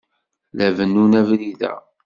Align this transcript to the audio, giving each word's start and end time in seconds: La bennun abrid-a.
La 0.57 0.69
bennun 0.77 1.13
abrid-a. 1.19 1.73